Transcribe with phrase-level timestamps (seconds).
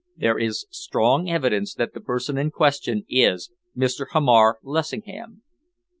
[0.17, 4.07] There is strong evidence that the person in question is Mr.
[4.13, 5.43] Hamar Lessingham."